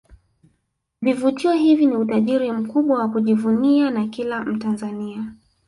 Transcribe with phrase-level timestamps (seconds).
[1.01, 5.33] Vivutio hivi ni utajiri mkubwa wa kujivunia na kila Mtanzania